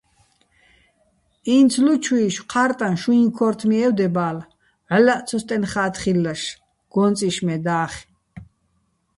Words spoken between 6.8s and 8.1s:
გო́ჼწიშ მე და́ხე̆.